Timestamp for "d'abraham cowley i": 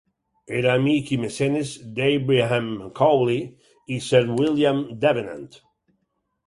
1.99-4.01